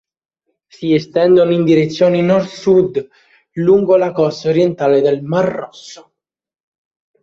Si 0.67 0.95
estendono 0.95 1.51
in 1.51 1.63
direzione 1.63 2.21
nord-sud 2.23 3.07
lungo 3.57 3.97
la 3.97 4.11
costa 4.11 4.49
orientale 4.49 4.99
del 4.99 5.21
mar 5.21 5.45
Rosso. 5.45 6.13